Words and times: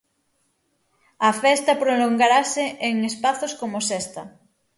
A 1.29 1.31
festa 1.43 1.73
prolongarase 1.83 2.65
en 2.87 2.95
espazos 3.11 3.51
como 3.61 3.77
Sesta? 3.89 4.23